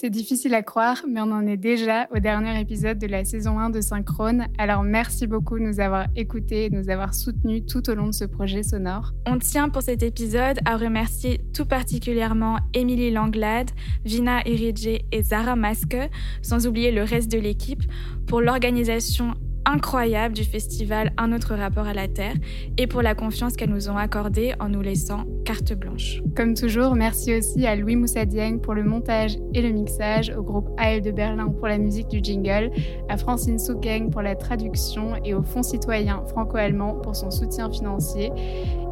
C'est 0.00 0.08
difficile 0.08 0.54
à 0.54 0.62
croire, 0.62 1.04
mais 1.06 1.20
on 1.20 1.30
en 1.30 1.46
est 1.46 1.58
déjà 1.58 2.08
au 2.10 2.20
dernier 2.20 2.58
épisode 2.58 2.98
de 2.98 3.06
la 3.06 3.22
saison 3.26 3.58
1 3.58 3.68
de 3.68 3.82
Synchrone. 3.82 4.46
Alors 4.56 4.82
merci 4.82 5.26
beaucoup 5.26 5.58
de 5.58 5.64
nous 5.64 5.78
avoir 5.78 6.06
écoutés 6.16 6.64
et 6.64 6.70
de 6.70 6.76
nous 6.76 6.88
avoir 6.88 7.12
soutenus 7.12 7.66
tout 7.66 7.90
au 7.90 7.94
long 7.94 8.06
de 8.06 8.14
ce 8.14 8.24
projet 8.24 8.62
sonore. 8.62 9.12
On 9.26 9.36
tient 9.36 9.68
pour 9.68 9.82
cet 9.82 10.02
épisode 10.02 10.58
à 10.64 10.78
remercier 10.78 11.42
tout 11.52 11.66
particulièrement 11.66 12.60
Émilie 12.72 13.10
Langlade, 13.10 13.72
Vina 14.06 14.40
Iridje 14.48 15.02
et 15.12 15.22
Zara 15.22 15.54
Masque, 15.54 15.98
sans 16.40 16.66
oublier 16.66 16.92
le 16.92 17.02
reste 17.02 17.30
de 17.30 17.38
l'équipe, 17.38 17.82
pour 18.26 18.40
l'organisation 18.40 19.34
incroyable 19.64 20.34
du 20.34 20.44
festival 20.44 21.12
Un 21.16 21.32
autre 21.32 21.54
rapport 21.54 21.86
à 21.86 21.94
la 21.94 22.08
Terre 22.08 22.34
et 22.78 22.86
pour 22.86 23.02
la 23.02 23.14
confiance 23.14 23.54
qu'elles 23.56 23.70
nous 23.70 23.88
ont 23.88 23.96
accordée 23.96 24.54
en 24.60 24.68
nous 24.68 24.82
laissant 24.82 25.24
carte 25.44 25.72
blanche. 25.74 26.22
Comme 26.36 26.54
toujours, 26.54 26.94
merci 26.94 27.36
aussi 27.36 27.66
à 27.66 27.76
Louis 27.76 27.96
Moussadieng 27.96 28.58
pour 28.58 28.74
le 28.74 28.84
montage 28.84 29.36
et 29.54 29.62
le 29.62 29.70
mixage, 29.70 30.32
au 30.36 30.42
groupe 30.42 30.68
AL 30.76 31.02
de 31.02 31.10
Berlin 31.10 31.48
pour 31.48 31.68
la 31.68 31.78
musique 31.78 32.08
du 32.08 32.20
jingle, 32.22 32.70
à 33.08 33.16
Francine 33.16 33.58
Soukeng 33.58 34.10
pour 34.10 34.22
la 34.22 34.34
traduction 34.34 35.14
et 35.24 35.34
au 35.34 35.42
Fonds 35.42 35.62
citoyen 35.62 36.22
franco-allemand 36.28 36.94
pour 36.94 37.16
son 37.16 37.30
soutien 37.30 37.70
financier 37.70 38.32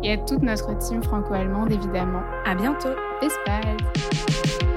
et 0.02 0.12
à 0.12 0.16
toute 0.18 0.42
notre 0.42 0.76
team 0.78 1.02
franco-allemande 1.02 1.72
évidemment. 1.72 2.22
À 2.44 2.54
bientôt. 2.54 2.94
Bis 3.20 4.67